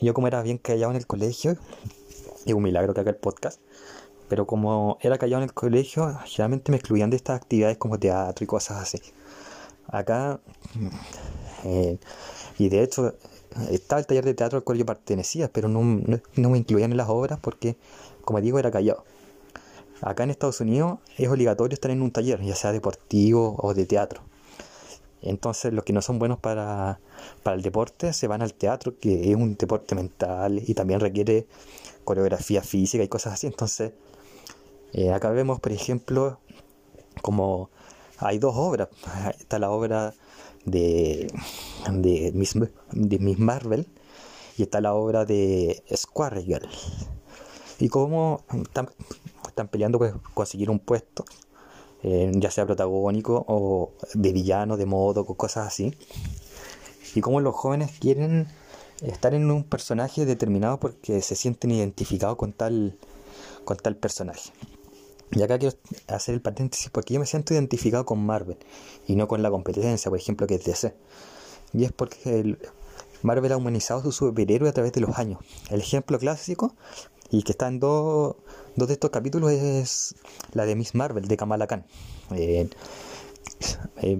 yo 0.01 0.13
como 0.13 0.27
era 0.27 0.41
bien 0.41 0.57
callado 0.57 0.91
en 0.91 0.97
el 0.97 1.07
colegio, 1.07 1.57
y 2.45 2.53
un 2.53 2.63
milagro 2.63 2.93
que 2.93 3.01
haga 3.01 3.11
el 3.11 3.17
podcast, 3.17 3.59
pero 4.29 4.45
como 4.45 4.97
era 5.01 5.17
callado 5.17 5.41
en 5.43 5.49
el 5.49 5.53
colegio, 5.53 6.17
generalmente 6.25 6.71
me 6.71 6.77
excluían 6.77 7.09
de 7.09 7.17
estas 7.17 7.37
actividades 7.37 7.77
como 7.77 7.99
teatro 7.99 8.43
y 8.43 8.47
cosas 8.47 8.81
así. 8.81 8.99
Acá, 9.87 10.39
eh, 11.63 11.97
y 12.57 12.69
de 12.69 12.83
hecho, 12.83 13.13
estaba 13.69 13.99
el 13.99 14.07
taller 14.07 14.25
de 14.25 14.33
teatro 14.33 14.57
al 14.57 14.63
cual 14.63 14.77
yo 14.77 14.85
pertenecía, 14.85 15.49
pero 15.51 15.67
no, 15.67 15.81
no, 16.35 16.49
me 16.49 16.57
incluían 16.57 16.91
en 16.91 16.97
las 16.97 17.09
obras 17.09 17.39
porque, 17.41 17.77
como 18.23 18.41
digo, 18.41 18.59
era 18.59 18.71
callado. 18.71 19.03
Acá 20.01 20.23
en 20.23 20.31
Estados 20.31 20.59
Unidos 20.59 20.99
es 21.17 21.29
obligatorio 21.29 21.73
estar 21.73 21.91
en 21.91 22.01
un 22.01 22.11
taller, 22.11 22.41
ya 22.41 22.55
sea 22.55 22.71
deportivo 22.71 23.55
o 23.59 23.73
de 23.73 23.85
teatro. 23.85 24.21
Entonces 25.25 25.73
los 25.73 25.83
que 25.83 25.93
no 25.93 26.01
son 26.01 26.19
buenos 26.19 26.39
para, 26.39 26.99
para 27.43 27.55
el 27.55 27.61
deporte 27.61 28.13
se 28.13 28.27
van 28.27 28.41
al 28.41 28.53
teatro, 28.53 28.97
que 28.99 29.31
es 29.31 29.35
un 29.35 29.55
deporte 29.55 29.95
mental 29.95 30.61
y 30.65 30.73
también 30.73 30.99
requiere 30.99 31.47
coreografía 32.03 32.61
física 32.61 33.03
y 33.03 33.07
cosas 33.07 33.33
así. 33.33 33.47
Entonces 33.47 33.91
eh, 34.93 35.11
acá 35.11 35.29
vemos, 35.31 35.59
por 35.59 35.71
ejemplo, 35.73 36.39
como 37.21 37.69
hay 38.17 38.39
dos 38.39 38.55
obras. 38.55 38.89
Está 39.39 39.59
la 39.59 39.69
obra 39.69 40.13
de, 40.65 41.27
de, 41.91 42.31
Miss, 42.33 42.55
Marvel 43.39 43.87
y 44.57 44.63
está 44.63 44.81
la 44.81 44.93
obra 44.93 45.25
de 45.25 45.83
Square 45.93 46.43
Girl. 46.43 46.69
Y 47.79 47.89
cómo 47.89 48.45
están, 48.53 48.87
peleando 49.69 49.99
por 49.99 50.21
conseguir 50.33 50.69
un 50.69 50.79
puesto, 50.79 51.25
eh, 52.03 52.31
ya 52.35 52.51
sea 52.51 52.65
protagónico 52.65 53.45
o 53.47 53.91
de 54.13 54.33
villano, 54.33 54.77
de 54.77 54.85
modo, 54.85 55.25
cosas 55.25 55.67
así. 55.67 55.93
Y 57.15 57.21
cómo 57.21 57.39
los 57.39 57.55
jóvenes 57.55 57.91
quieren 57.99 58.47
estar 59.01 59.33
en 59.33 59.49
un 59.51 59.63
personaje 59.63 60.25
determinado 60.25 60.79
porque 60.79 61.21
se 61.21 61.35
sienten 61.35 61.71
identificados 61.71 62.37
con 62.37 62.53
tal, 62.53 62.97
con 63.63 63.77
tal 63.77 63.95
personaje. 63.95 64.51
Y 65.31 65.41
acá 65.41 65.57
quiero 65.57 65.75
hacer 66.07 66.35
el 66.35 66.41
paréntesis 66.41 66.89
porque 66.89 67.13
yo 67.13 67.19
me 67.19 67.25
siento 67.25 67.53
identificado 67.53 68.05
con 68.05 68.25
Marvel 68.25 68.57
y 69.07 69.15
no 69.15 69.27
con 69.27 69.41
la 69.41 69.49
competencia, 69.49 70.09
por 70.09 70.19
ejemplo, 70.19 70.47
que 70.47 70.55
es 70.55 70.63
DC. 70.63 70.95
Y 71.73 71.83
es 71.83 71.91
porque 71.91 72.57
Marvel 73.21 73.51
ha 73.51 73.57
humanizado 73.57 74.01
su 74.01 74.11
superhéroe 74.11 74.69
a 74.69 74.73
través 74.73 74.93
de 74.93 75.01
los 75.01 75.17
años. 75.17 75.39
El 75.69 75.81
ejemplo 75.81 76.19
clásico, 76.19 76.75
y 77.29 77.43
que 77.43 77.51
está 77.51 77.67
en 77.67 77.79
dos, 77.79 78.35
de 78.75 78.93
estos 78.93 79.09
capítulos, 79.09 79.51
es 79.51 80.15
la 80.53 80.65
de 80.65 80.75
Miss 80.75 80.95
Marvel, 80.95 81.27
de 81.27 81.37
Kamala 81.37 81.67
Khan. 81.67 81.85
Eh, 82.35 82.69
eh, 84.01 84.19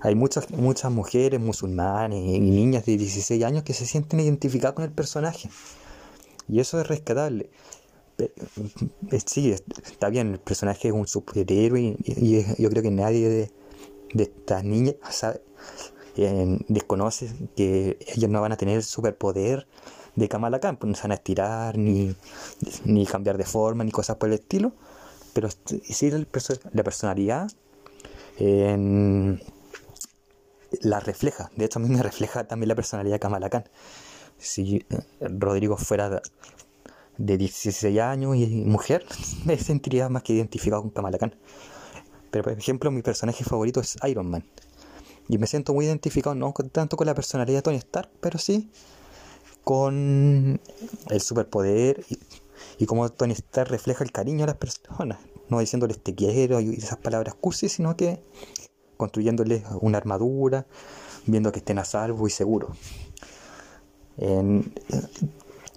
hay 0.00 0.14
muchas, 0.14 0.50
muchas 0.50 0.92
mujeres 0.92 1.40
musulmanes 1.40 2.20
y 2.20 2.40
niñas 2.40 2.86
de 2.86 2.96
16 2.96 3.42
años 3.44 3.62
que 3.64 3.74
se 3.74 3.86
sienten 3.86 4.20
identificadas 4.20 4.74
con 4.74 4.84
el 4.84 4.92
personaje. 4.92 5.50
Y 6.48 6.60
eso 6.60 6.80
es 6.80 6.86
rescatable. 6.86 7.50
Eh, 8.18 8.30
sí, 9.26 9.52
está 9.52 10.08
bien, 10.08 10.32
el 10.32 10.40
personaje 10.40 10.88
es 10.88 10.94
un 10.94 11.06
superhéroe 11.06 11.96
y, 12.04 12.44
yo 12.58 12.70
creo 12.70 12.82
que 12.82 12.90
nadie 12.90 13.28
de, 13.28 13.50
estas 14.22 14.64
niñas 14.64 14.94
desconoce 16.68 17.30
que 17.54 17.98
ellos 18.14 18.30
no 18.30 18.40
van 18.40 18.52
a 18.52 18.56
tener 18.56 18.82
superpoder 18.82 19.66
de 20.16 20.28
Kamala 20.28 20.58
Khan, 20.58 20.76
pues 20.76 20.88
no 20.88 20.96
se 20.96 21.02
van 21.02 21.12
a 21.12 21.14
estirar, 21.14 21.78
ni, 21.78 22.14
ni 22.84 23.06
cambiar 23.06 23.38
de 23.38 23.44
forma, 23.44 23.84
ni 23.84 23.92
cosas 23.92 24.16
por 24.16 24.28
el 24.28 24.34
estilo, 24.34 24.72
pero 25.32 25.48
sí 25.50 26.10
la 26.10 26.82
personalidad 26.82 27.48
la 30.82 31.00
refleja, 31.00 31.50
de 31.56 31.64
hecho 31.64 31.78
a 31.78 31.82
mí 31.82 31.88
me 31.88 32.02
refleja 32.02 32.46
también 32.46 32.68
la 32.68 32.74
personalidad 32.74 33.14
de 33.14 33.20
Kamala. 33.20 33.64
Si 34.38 34.76
eh, 34.76 34.98
Rodrigo 35.20 35.76
fuera 35.76 36.20
de 37.16 37.38
16 37.38 37.98
años 38.00 38.36
y 38.36 38.46
mujer, 38.64 39.06
me 39.44 39.58
sentiría 39.58 40.08
más 40.08 40.22
que 40.22 40.34
identificado 40.34 40.82
con 40.82 40.90
Kamala 40.90 41.18
Khan. 41.18 41.34
Pero 42.30 42.44
por 42.44 42.52
ejemplo, 42.52 42.90
mi 42.90 43.02
personaje 43.02 43.44
favorito 43.44 43.80
es 43.80 43.96
Iron 44.06 44.28
Man. 44.30 44.44
Y 45.28 45.38
me 45.38 45.46
siento 45.46 45.72
muy 45.72 45.86
identificado, 45.86 46.34
no 46.34 46.52
tanto 46.70 46.96
con 46.96 47.06
la 47.06 47.14
personalidad 47.14 47.58
de 47.58 47.62
Tony 47.62 47.76
Stark, 47.76 48.10
pero 48.20 48.38
sí 48.38 48.70
con 49.66 50.60
el 51.10 51.20
superpoder 51.20 52.04
y, 52.08 52.20
y 52.78 52.86
cómo 52.86 53.08
Tony 53.08 53.32
Stark 53.32 53.68
refleja 53.68 54.04
el 54.04 54.12
cariño 54.12 54.44
a 54.44 54.46
las 54.46 54.58
personas. 54.58 55.18
No 55.48 55.58
diciéndoles 55.58 55.98
te 55.98 56.14
quiero 56.14 56.60
y 56.60 56.76
esas 56.76 56.98
palabras 56.98 57.34
cursi, 57.34 57.68
sino 57.68 57.96
que 57.96 58.22
construyéndoles 58.96 59.64
una 59.80 59.98
armadura, 59.98 60.66
viendo 61.26 61.50
que 61.50 61.58
estén 61.58 61.80
a 61.80 61.84
salvo 61.84 62.28
y 62.28 62.30
seguros. 62.30 62.78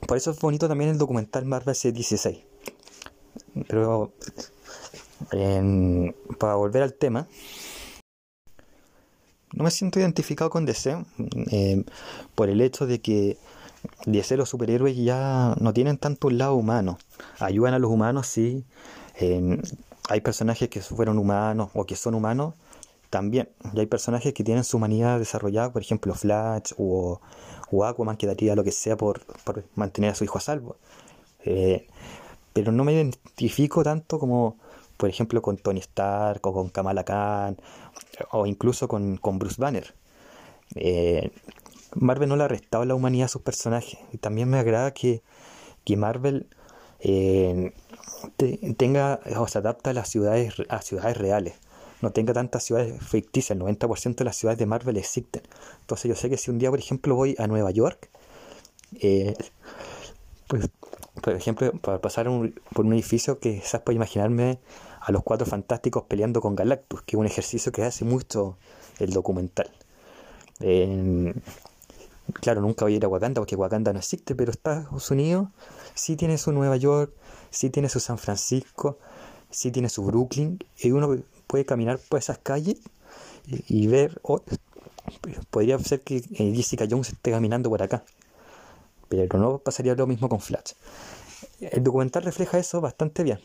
Por 0.07 0.17
eso 0.17 0.29
es 0.29 0.39
bonito 0.39 0.67
también 0.67 0.91
el 0.91 0.99
documental 0.99 1.45
Marvel 1.45 1.73
C16. 1.73 2.43
Pero 3.67 4.13
para 6.37 6.53
volver 6.53 6.83
al 6.83 6.93
tema, 6.93 7.27
no 9.51 9.63
me 9.63 9.71
siento 9.71 9.99
identificado 9.99 10.51
con 10.51 10.67
DC 10.67 10.95
eh, 11.49 11.83
por 12.35 12.49
el 12.49 12.61
hecho 12.61 12.85
de 12.85 13.01
que 13.01 13.39
DC 14.05 14.37
los 14.37 14.49
superhéroes 14.49 14.95
ya 14.97 15.55
no 15.59 15.73
tienen 15.73 15.97
tanto 15.97 16.27
un 16.27 16.37
lado 16.37 16.55
humano. 16.55 16.97
Ayudan 17.39 17.73
a 17.73 17.79
los 17.79 17.91
humanos, 17.91 18.27
sí. 18.27 18.65
Eh, 19.19 19.61
hay 20.09 20.21
personajes 20.21 20.69
que 20.69 20.81
fueron 20.81 21.17
humanos 21.17 21.69
o 21.73 21.85
que 21.85 21.95
son 21.95 22.15
humanos 22.15 22.55
también. 23.09 23.49
Y 23.73 23.79
hay 23.79 23.85
personajes 23.85 24.33
que 24.33 24.43
tienen 24.43 24.63
su 24.63 24.77
humanidad 24.77 25.19
desarrollada, 25.19 25.71
por 25.71 25.81
ejemplo 25.81 26.13
Flash 26.13 26.73
o 26.77 27.19
o 27.71 27.85
Aquaman 27.85 28.17
que 28.17 28.27
daría 28.27 28.55
lo 28.55 28.63
que 28.63 28.71
sea 28.71 28.97
por, 28.97 29.21
mantener 29.75 30.11
a 30.11 30.15
su 30.15 30.23
hijo 30.23 30.37
a 30.37 30.41
salvo. 30.41 30.77
Eh, 31.45 31.87
pero 32.53 32.71
no 32.71 32.83
me 32.83 32.93
identifico 32.93 33.83
tanto 33.83 34.19
como, 34.19 34.57
por 34.97 35.09
ejemplo, 35.09 35.41
con 35.41 35.57
Tony 35.57 35.79
Stark 35.79 36.45
o 36.45 36.53
con 36.53 36.69
Kamala 36.69 37.03
Khan 37.03 37.57
o 38.31 38.45
incluso 38.45 38.87
con, 38.87 39.19
Bruce 39.39 39.61
Banner. 39.61 39.93
Eh, 40.75 41.31
Marvel 41.95 42.29
no 42.29 42.35
le 42.35 42.43
ha 42.43 42.47
restado 42.47 42.85
la 42.85 42.95
humanidad 42.95 43.25
a 43.25 43.29
sus 43.29 43.41
personajes. 43.41 43.99
Y 44.11 44.17
también 44.17 44.49
me 44.49 44.59
agrada 44.59 44.93
que, 44.93 45.23
que 45.85 45.97
Marvel 45.97 46.47
eh, 46.99 47.73
tenga 48.77 49.19
o 49.37 49.47
se 49.47 49.57
adapta 49.57 49.91
a 49.91 49.93
las 49.93 50.09
ciudades, 50.09 50.53
a 50.69 50.81
ciudades 50.81 51.17
reales 51.17 51.55
no 52.01 52.11
tenga 52.11 52.33
tantas 52.33 52.63
ciudades 52.63 53.01
ficticias. 53.03 53.57
El 53.57 53.63
90% 53.63 54.15
de 54.15 54.25
las 54.25 54.35
ciudades 54.37 54.59
de 54.59 54.65
Marvel 54.65 54.97
existen. 54.97 55.43
Entonces 55.81 56.09
yo 56.09 56.15
sé 56.15 56.29
que 56.29 56.37
si 56.37 56.51
un 56.51 56.59
día, 56.59 56.69
por 56.69 56.79
ejemplo, 56.79 57.15
voy 57.15 57.35
a 57.37 57.47
Nueva 57.47 57.71
York, 57.71 58.09
eh, 59.01 59.35
pues, 60.47 60.69
por 61.21 61.33
ejemplo, 61.33 61.71
para 61.73 61.99
pasar 61.99 62.27
por 62.73 62.85
un 62.85 62.93
edificio 62.93 63.39
que 63.39 63.59
quizás 63.59 63.81
puedo 63.81 63.95
imaginarme 63.95 64.59
a 65.01 65.11
los 65.11 65.23
cuatro 65.23 65.45
fantásticos 65.45 66.03
peleando 66.03 66.41
con 66.41 66.55
Galactus, 66.55 67.01
que 67.03 67.15
es 67.15 67.19
un 67.19 67.25
ejercicio 67.25 67.71
que 67.71 67.83
hace 67.83 68.05
mucho 68.05 68.57
el 68.99 69.11
documental. 69.11 69.69
Claro, 72.33 72.61
nunca 72.61 72.85
voy 72.85 72.93
a 72.93 72.97
ir 72.97 73.05
a 73.05 73.07
Wakanda 73.07 73.41
porque 73.41 73.55
Wakanda 73.55 73.93
no 73.93 73.99
existe, 73.99 74.35
pero 74.35 74.51
Estados 74.51 75.11
Unidos 75.11 75.49
sí 75.93 76.15
tiene 76.15 76.37
su 76.37 76.51
Nueva 76.51 76.77
York, 76.77 77.13
sí 77.49 77.69
tiene 77.69 77.89
su 77.89 77.99
San 77.99 78.17
Francisco, 78.17 78.97
sí 79.49 79.71
tiene 79.71 79.89
su 79.89 80.03
Brooklyn, 80.03 80.59
y 80.77 80.91
uno 80.91 81.17
puede 81.47 81.65
caminar 81.65 81.99
por 82.09 82.19
esas 82.19 82.37
calles 82.37 82.77
y, 83.45 83.87
ver, 83.87 84.19
oh, 84.21 84.41
podría 85.49 85.79
ser 85.79 86.01
que 86.01 86.17
eh, 86.17 86.53
Jessica 86.55 86.85
Jones 86.89 87.09
esté 87.09 87.31
caminando 87.31 87.69
por 87.69 87.81
acá, 87.81 88.03
pero 89.07 89.39
no 89.39 89.57
pasaría 89.57 89.95
lo 89.95 90.05
mismo 90.05 90.29
con 90.29 90.39
Flash. 90.39 90.73
El 91.59 91.83
documental 91.83 92.23
refleja 92.23 92.59
eso 92.59 92.79
bastante 92.79 93.23
bien, 93.23 93.39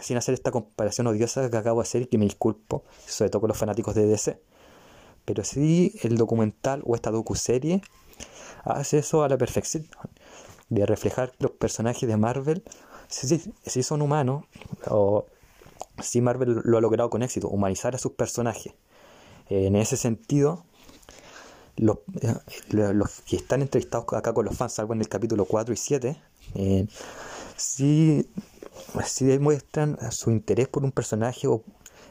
sin 0.00 0.16
hacer 0.16 0.34
esta 0.34 0.50
comparación 0.50 1.06
odiosa 1.06 1.48
que 1.50 1.56
acabo 1.56 1.80
de 1.80 1.86
hacer 1.86 2.02
y 2.02 2.06
que 2.06 2.18
me 2.18 2.24
disculpo, 2.24 2.84
sobre 3.06 3.30
todo 3.30 3.40
con 3.40 3.48
los 3.48 3.58
fanáticos 3.58 3.94
de 3.94 4.06
DC. 4.06 4.40
Pero 5.24 5.44
sí 5.44 5.94
el 6.02 6.16
documental 6.16 6.82
o 6.84 6.94
esta 6.94 7.10
docuserie 7.10 7.82
hace 8.64 8.98
eso 8.98 9.22
a 9.22 9.28
la 9.28 9.38
perfección, 9.38 9.86
de 10.68 10.86
reflejar 10.86 11.32
los 11.38 11.52
personajes 11.52 12.08
de 12.08 12.16
Marvel, 12.16 12.62
si 13.08 13.82
son 13.82 14.02
humanos 14.02 14.44
o 14.88 15.26
sí 16.02 16.20
Marvel 16.20 16.60
lo 16.64 16.78
ha 16.78 16.80
logrado 16.80 17.10
con 17.10 17.22
éxito, 17.22 17.48
humanizar 17.48 17.94
a 17.94 17.98
sus 17.98 18.12
personajes. 18.12 18.74
En 19.48 19.74
ese 19.74 19.96
sentido, 19.96 20.64
los, 21.76 21.98
eh, 22.20 22.34
los, 22.70 23.20
que 23.22 23.36
están 23.36 23.62
entrevistados 23.62 24.06
acá 24.12 24.32
con 24.32 24.44
los 24.44 24.56
fans, 24.56 24.74
salvo 24.74 24.94
en 24.94 25.00
el 25.00 25.08
capítulo 25.08 25.44
4 25.44 25.74
y 25.74 25.76
7, 25.76 26.16
eh, 26.54 26.86
sí, 27.56 28.28
demuestran 29.20 29.98
su 30.12 30.30
interés 30.30 30.68
por 30.68 30.84
un 30.84 30.92
personaje 30.92 31.48
o 31.48 31.62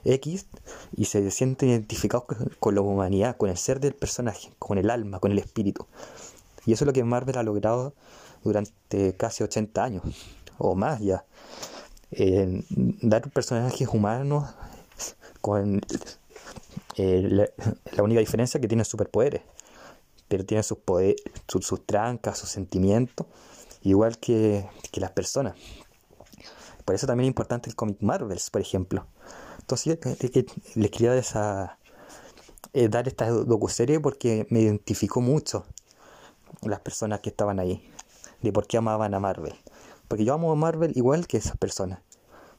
X 0.06 0.48
y 0.96 1.06
se 1.06 1.30
sienten 1.32 1.70
identificados 1.70 2.26
con 2.60 2.76
la 2.76 2.82
humanidad, 2.82 3.38
con 3.38 3.50
el 3.50 3.58
ser 3.58 3.80
del 3.80 3.94
personaje, 3.94 4.50
con 4.60 4.78
el 4.78 4.90
alma, 4.90 5.20
con 5.20 5.32
el 5.32 5.40
espíritu. 5.40 5.88
Y 6.66 6.74
eso 6.74 6.84
es 6.84 6.88
lo 6.88 6.94
que 6.94 7.04
Marvel 7.04 7.38
ha 7.38 7.44
logrado 7.44 7.94
durante 8.44 9.16
casi 9.16 9.44
80 9.44 9.84
años 9.84 10.04
o 10.58 10.76
más 10.76 11.00
ya 11.00 11.26
eh, 12.12 12.64
dar 13.02 13.30
personajes 13.30 13.88
humanos 13.88 14.50
con 15.42 15.82
eh, 16.96 17.48
la, 17.96 18.04
única 18.04 18.20
diferencia 18.20 18.60
que 18.60 18.68
tienen 18.68 18.86
superpoderes, 18.86 19.42
pero 20.28 20.46
tienen 20.46 20.64
sus, 20.64 20.80
poderes, 20.80 21.22
sus, 21.48 21.86
trancas, 21.86 22.38
sus 22.38 22.50
sentimientos, 22.50 23.28
igual 23.84 24.18
que, 24.18 24.68
las 24.94 25.12
personas. 25.12 25.56
Por 26.84 26.96
eso 26.96 27.08
también 27.08 27.26
es 27.26 27.30
importante 27.30 27.70
el 27.70 27.76
cómic 27.76 28.02
Marvels, 28.02 28.50
por 28.50 28.62
ejemplo. 28.62 29.06
Entonces, 29.60 30.00
les 30.76 30.92
quería 30.92 31.16
esa, 31.16 31.78
eh, 32.74 32.90
dar 32.90 33.08
esta 33.08 33.30
docuserie 33.30 34.00
porque 34.00 34.48
me 34.50 34.62
identificó 34.62 35.22
mucho 35.22 35.66
las 36.64 36.80
personas 36.80 37.20
que 37.22 37.30
estaban 37.30 37.60
ahí, 37.60 37.90
de 38.42 38.52
por 38.52 38.68
qué 38.68 38.78
amaban 38.78 39.14
a 39.14 39.20
Marvel. 39.20 39.56
Porque 40.08 40.26
yo 40.26 40.34
amo 40.34 40.52
a 40.52 40.56
Marvel 40.56 40.94
igual 40.96 41.28
que 41.28 41.38
esas 41.38 41.58
personas, 41.58 42.00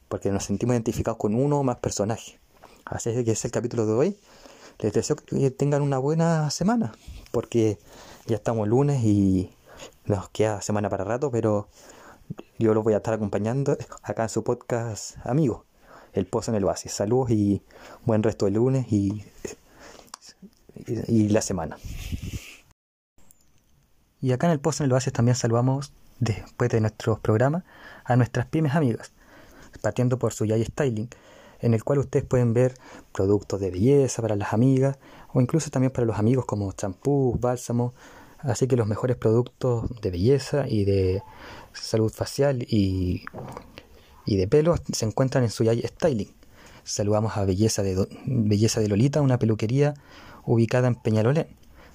porque 0.09 0.31
nos 0.31 0.45
sentimos 0.45 0.75
identificados 0.75 1.19
con 1.19 1.35
uno 1.35 1.61
o 1.61 1.63
más 1.63 1.77
personajes. 1.77 2.39
Así 2.85 3.11
es 3.11 3.25
que 3.25 3.33
es 3.33 3.45
el 3.45 3.51
capítulo 3.51 3.87
de 3.87 3.93
hoy. 3.93 4.19
Les 4.79 4.93
deseo 4.93 5.17
que 5.17 5.51
tengan 5.51 5.83
una 5.83 5.99
buena 5.99 6.51
semana, 6.51 6.93
porque 7.33 7.79
ya 8.27 8.37
estamos 8.37 8.67
lunes 8.67 9.05
y 9.05 9.51
nos 10.07 10.29
queda 10.31 10.63
semana 10.63 10.89
para 10.89 11.05
rato, 11.05 11.31
pero 11.31 11.69
yo 12.59 12.75
los 12.75 12.85
voy 12.85 12.95
a 12.95 12.99
estar 12.99 13.15
acompañando 13.15 13.77
acá 14.03 14.25
en 14.25 14.29
su 14.29 14.45
podcast 14.45 15.17
amigo, 15.25 15.65
El 16.13 16.27
Pozo 16.27 16.51
en 16.51 16.57
el 16.57 16.65
Oasis. 16.65 16.93
Saludos 16.93 17.31
y 17.31 17.63
buen 18.05 18.23
resto 18.23 18.47
de 18.47 18.53
lunes 18.53 18.87
y, 18.93 19.25
y, 20.87 21.29
la 21.29 21.43
semana. 21.43 21.79
Y 24.21 24.33
acá 24.33 24.47
en 24.47 24.53
El 24.53 24.61
Pozo 24.61 24.83
en 24.83 24.89
el 24.89 24.93
Oasis 24.93 25.13
también 25.13 25.35
saludamos, 25.35 25.93
después 26.19 26.71
de 26.71 26.81
nuestros 26.81 27.19
programas, 27.21 27.65
a 28.05 28.17
nuestras 28.17 28.47
pymes 28.47 28.75
amigas, 28.75 29.13
partiendo 29.81 30.19
por 30.19 30.33
su 30.33 30.45
Yay 30.45 30.65
Styling, 30.65 31.09
en 31.61 31.75
el 31.75 31.85
cual 31.85 32.01
ustedes 32.01 32.25
pueden 32.25 32.53
ver 32.53 32.75
productos 33.13 33.61
de 33.61 33.71
belleza 33.71 34.23
para 34.23 34.37
las 34.37 34.53
amigas 34.53 34.99
o 35.33 35.41
incluso 35.41 35.71
también 35.71 35.93
para 35.93 36.07
los 36.07 36.19
amigos 36.19 36.45
como 36.45 36.73
champú, 36.73 37.37
bálsamo, 37.41 37.95
así 38.39 38.67
que 38.67 38.77
los 38.77 38.87
mejores 38.87 39.17
productos 39.17 39.85
de 40.01 40.11
belleza 40.11 40.67
y 40.69 40.85
de 40.85 41.23
salud 41.73 42.13
facial 42.13 42.65
y, 42.69 43.25
de 44.27 44.49
pelo 44.49 44.77
se 44.93 45.05
encuentran 45.07 45.45
en 45.45 45.51
Suyay 45.51 45.83
Styling. 45.83 46.33
Saludamos 46.85 47.37
a 47.37 47.45
Belleza 47.45 47.83
de, 47.83 48.07
Belleza 48.27 48.81
de 48.81 48.89
Lolita, 48.89 49.21
una 49.21 49.39
peluquería 49.39 49.95
ubicada 50.45 50.89
en 50.89 50.95
Peñalolén, 50.95 51.49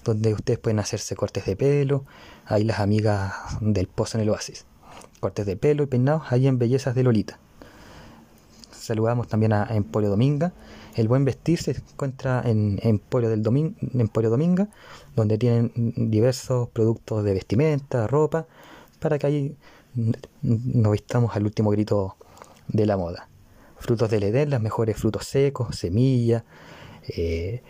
donde 0.05 0.33
ustedes 0.33 0.59
pueden 0.59 0.79
hacerse 0.79 1.15
cortes 1.15 1.45
de 1.45 1.55
pelo, 1.55 2.05
ahí 2.45 2.63
las 2.63 2.79
amigas 2.79 3.33
del 3.59 3.87
Pozo 3.87 4.17
en 4.17 4.21
el 4.21 4.29
Oasis. 4.29 4.65
Cortes 5.19 5.45
de 5.45 5.57
pelo 5.57 5.83
y 5.83 5.87
peinados 5.87 6.23
ahí 6.29 6.47
en 6.47 6.59
Bellezas 6.59 6.95
de 6.95 7.03
Lolita. 7.03 7.39
Saludamos 8.71 9.27
también 9.27 9.51
a 9.51 9.65
Emporio 9.71 10.09
Dominga. 10.09 10.53
El 10.93 11.07
buen 11.07 11.25
vestir 11.25 11.59
se 11.59 11.71
encuentra 11.71 12.43
en 12.45 12.79
Emporio, 12.83 13.29
del 13.29 13.41
Dominga, 13.41 14.69
donde 15.15 15.37
tienen 15.39 15.71
diversos 15.95 16.69
productos 16.69 17.23
de 17.23 17.33
vestimenta, 17.33 18.05
ropa, 18.05 18.45
para 18.99 19.17
que 19.17 19.27
ahí 19.27 19.57
nos 20.43 20.91
vistamos 20.91 21.35
al 21.35 21.45
último 21.45 21.71
grito 21.71 22.15
de 22.67 22.85
la 22.85 22.95
moda. 22.95 23.27
Frutos 23.79 24.09
del 24.11 24.23
Edén, 24.23 24.51
los 24.51 24.61
mejores 24.61 24.97
frutos 24.97 25.25
secos, 25.25 25.75
semillas, 25.75 26.43
eh, 27.07 27.63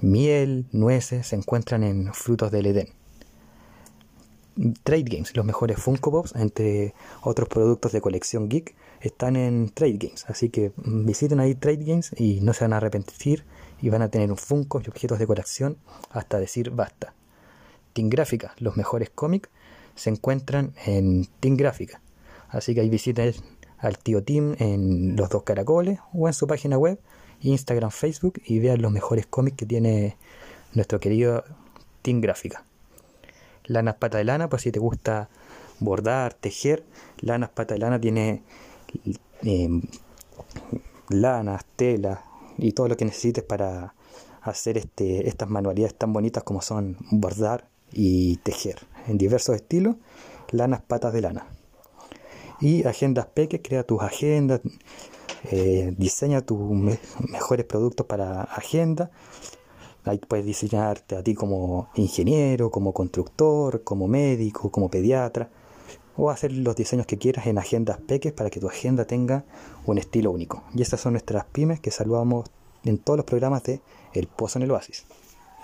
miel, 0.00 0.66
nueces, 0.72 1.28
se 1.28 1.36
encuentran 1.36 1.82
en 1.82 2.12
Frutos 2.14 2.50
del 2.50 2.66
Edén. 2.66 2.88
Trade 4.82 5.04
Games, 5.04 5.34
los 5.36 5.46
mejores 5.46 5.78
Funko 5.78 6.10
Pops, 6.10 6.34
entre 6.34 6.94
otros 7.22 7.48
productos 7.48 7.92
de 7.92 8.00
colección 8.00 8.48
geek, 8.48 8.74
están 9.00 9.36
en 9.36 9.70
Trade 9.70 9.98
Games. 9.98 10.26
Así 10.28 10.50
que 10.50 10.72
visiten 10.76 11.40
ahí 11.40 11.54
Trade 11.54 11.84
Games 11.84 12.10
y 12.16 12.40
no 12.40 12.52
se 12.52 12.64
van 12.64 12.74
a 12.74 12.76
arrepentir 12.78 13.44
y 13.80 13.88
van 13.88 14.02
a 14.02 14.10
tener 14.10 14.30
un 14.30 14.36
Funko 14.36 14.82
y 14.84 14.88
objetos 14.88 15.18
de 15.18 15.26
colección 15.26 15.78
hasta 16.10 16.38
decir 16.38 16.70
basta. 16.70 17.14
Team 17.92 18.10
Gráfica, 18.10 18.54
los 18.58 18.76
mejores 18.76 19.10
cómics, 19.10 19.48
se 19.94 20.10
encuentran 20.10 20.74
en 20.84 21.26
Team 21.40 21.56
Gráfica. 21.56 22.00
Así 22.48 22.74
que 22.74 22.80
ahí 22.80 22.90
visiten 22.90 23.34
al 23.78 23.98
tío 23.98 24.22
Tim 24.22 24.54
en 24.58 25.16
los 25.16 25.30
dos 25.30 25.42
caracoles 25.42 26.00
o 26.12 26.28
en 26.28 26.34
su 26.34 26.46
página 26.46 26.76
web, 26.76 26.98
Instagram, 27.40 27.90
Facebook 27.90 28.40
y 28.44 28.58
vean 28.58 28.82
los 28.82 28.92
mejores 28.92 29.26
cómics 29.26 29.56
que 29.56 29.66
tiene 29.66 30.16
nuestro 30.74 31.00
querido 31.00 31.44
Team 32.02 32.20
Gráfica. 32.20 32.64
Lanas 33.64 33.96
Pata 33.96 34.18
de 34.18 34.24
Lana, 34.24 34.48
pues 34.48 34.62
si 34.62 34.72
te 34.72 34.78
gusta 34.78 35.28
bordar, 35.78 36.34
tejer, 36.34 36.84
Lanas 37.20 37.50
Pata 37.50 37.74
de 37.74 37.80
Lana 37.80 38.00
tiene 38.00 38.42
eh, 39.42 39.68
lanas, 41.08 41.64
telas 41.76 42.20
y 42.58 42.72
todo 42.72 42.88
lo 42.88 42.96
que 42.96 43.04
necesites 43.04 43.44
para 43.44 43.94
hacer 44.42 44.78
este, 44.78 45.28
estas 45.28 45.48
manualidades 45.48 45.94
tan 45.94 46.12
bonitas 46.12 46.42
como 46.42 46.62
son 46.62 46.96
bordar 47.10 47.68
y 47.92 48.36
tejer 48.38 48.86
en 49.06 49.18
diversos 49.18 49.56
estilos, 49.56 49.96
lanas 50.50 50.82
patas 50.82 51.12
de 51.12 51.20
lana. 51.20 51.46
Y 52.60 52.86
agendas 52.86 53.26
peques, 53.26 53.60
crea 53.62 53.84
tus 53.84 54.02
agendas, 54.02 54.60
eh, 55.44 55.94
diseña 55.96 56.42
tus 56.42 56.58
mejores 57.28 57.66
productos 57.66 58.06
para 58.06 58.42
agenda. 58.42 59.10
Ahí 60.04 60.18
puedes 60.18 60.46
diseñarte 60.46 61.16
a 61.16 61.22
ti 61.22 61.34
como 61.34 61.90
ingeniero, 61.94 62.70
como 62.70 62.92
constructor, 62.92 63.84
como 63.84 64.08
médico, 64.08 64.70
como 64.70 64.90
pediatra, 64.90 65.50
o 66.16 66.30
hacer 66.30 66.52
los 66.52 66.74
diseños 66.76 67.06
que 67.06 67.18
quieras 67.18 67.46
en 67.46 67.58
agendas 67.58 67.98
peques 67.98 68.32
para 68.32 68.50
que 68.50 68.60
tu 68.60 68.68
agenda 68.68 69.04
tenga 69.04 69.44
un 69.86 69.98
estilo 69.98 70.30
único. 70.30 70.62
Y 70.74 70.82
estas 70.82 71.00
son 71.00 71.12
nuestras 71.12 71.44
pymes 71.46 71.80
que 71.80 71.90
saludamos 71.90 72.50
en 72.84 72.98
todos 72.98 73.18
los 73.18 73.26
programas 73.26 73.62
de 73.64 73.80
El 74.14 74.26
Pozo 74.26 74.58
en 74.58 74.64
el 74.64 74.70
Oasis. 74.70 75.04